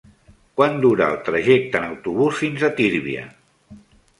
Quant 0.59 0.77
dura 0.85 1.09
el 1.13 1.19
trajecte 1.27 1.81
en 1.81 1.85
autobús 1.91 2.41
fins 2.41 2.67
a 2.69 2.73
Tírvia? 2.81 3.29